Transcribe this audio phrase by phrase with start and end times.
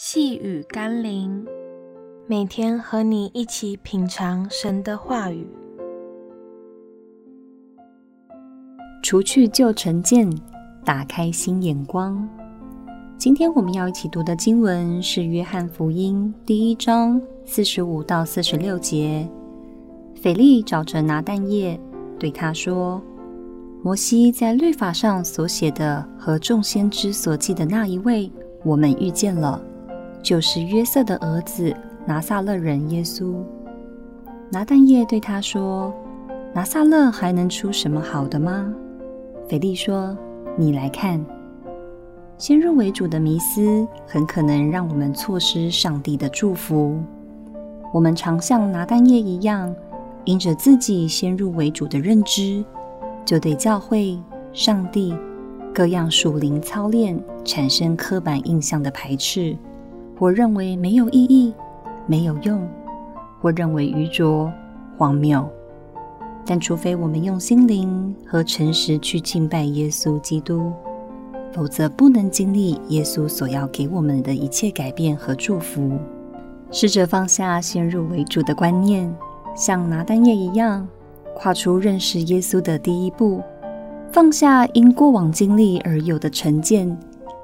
[0.00, 1.44] 细雨甘霖，
[2.28, 5.44] 每天和你一起品尝神的话语，
[9.02, 10.30] 除去旧成见，
[10.84, 12.28] 打开新眼光。
[13.16, 19.28] 今天我们要一起读的经文是《约翰福音》第一章四十五到四十六节。
[20.14, 21.76] 腓力找着拿蛋液，
[22.20, 23.02] 对他说
[23.82, 28.30] ：“摩西在律法上所写的和众先知所记的那一位，
[28.64, 29.60] 我们遇见了。”
[30.22, 31.74] 就是约瑟的儿子
[32.06, 33.36] 拿撒勒人耶稣。
[34.50, 35.92] 拿但业对他说
[36.54, 38.74] ：“拿撒勒还能出什么好的吗？”
[39.48, 40.16] 腓力说
[40.56, 41.24] ：“你来看。”
[42.38, 46.98] 先入为主的迷思很可能让我们错失上帝的祝福。
[47.92, 49.74] 我们常像拿但业一样，
[50.24, 52.64] 因着自己先入为主的认知，
[53.24, 54.18] 就对教会、
[54.52, 55.16] 上帝
[55.74, 59.56] 各样属灵操练产生刻板印象的排斥。
[60.18, 61.54] 或认为没有意义、
[62.06, 62.66] 没有用，
[63.40, 64.52] 或认为愚拙、
[64.96, 65.48] 荒谬。
[66.44, 70.72] 但除非我们用心灵和诚实去敬拜耶稣基督，
[71.52, 75.98] 否则不能经历耶稣所要给我们的一切改变和祝福。
[76.70, 79.14] 试着放下先入为主的观念，
[79.54, 80.86] 像拿但业一样，
[81.36, 83.40] 跨出认识耶稣的第一步，
[84.10, 86.98] 放下因过往经历而有的成见。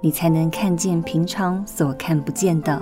[0.00, 2.80] 你才能看见平常所看不见的，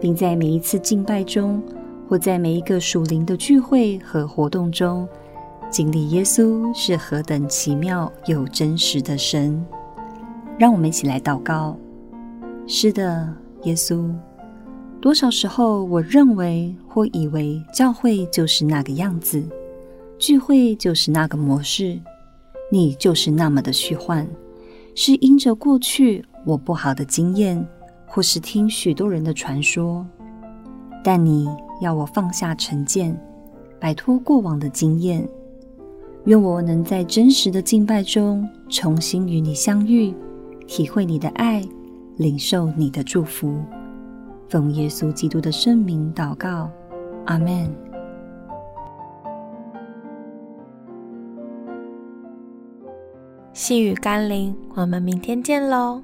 [0.00, 1.62] 并在每一次敬拜中，
[2.08, 5.08] 或在每一个属灵的聚会和活动中，
[5.70, 9.64] 经历耶稣是何等奇妙又真实的神。
[10.58, 11.76] 让我们一起来祷告。
[12.66, 14.08] 是的，耶稣，
[15.00, 19.42] 多少时候我认为或以为教会就是那个样子，
[20.18, 21.98] 聚会就是那个模式，
[22.70, 24.28] 你就是那么的虚幻。
[24.94, 27.66] 是因着过去我不好的经验，
[28.06, 30.06] 或是听许多人的传说，
[31.02, 31.48] 但你
[31.80, 33.18] 要我放下成见，
[33.78, 35.26] 摆脱过往的经验。
[36.24, 40.14] 愿我能在真实的敬拜中重新与你相遇，
[40.66, 41.66] 体会你的爱，
[42.16, 43.54] 领受你的祝福。
[44.48, 46.68] 奉耶稣基督的圣名祷告，
[47.24, 47.89] 阿门。
[53.52, 56.02] 细雨甘霖，我们明天见喽。